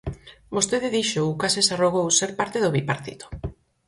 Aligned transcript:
Vostede 0.55 0.93
dixo 0.97 1.19
ou 1.25 1.39
case 1.41 1.61
se 1.67 1.73
arrogou 1.75 2.07
ser 2.19 2.31
parte 2.39 2.57
do 2.63 2.73
Bipartito. 2.75 3.25